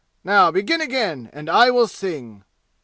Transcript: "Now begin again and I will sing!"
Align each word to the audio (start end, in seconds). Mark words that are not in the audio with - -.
"Now 0.23 0.49
begin 0.49 0.81
again 0.81 1.29
and 1.31 1.47
I 1.47 1.69
will 1.69 1.85
sing!" 1.87 2.43